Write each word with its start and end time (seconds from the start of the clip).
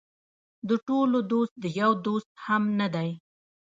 د 0.67 0.69
ټولو 0.87 1.17
دوست 1.31 1.53
د 1.63 1.65
یو 1.81 1.91
دوست 2.05 2.29
هم 2.45 2.63
نه 2.79 2.87
دی. 2.95 3.09